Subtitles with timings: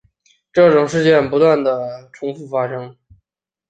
[0.51, 2.97] 这种事件不断地重覆发生。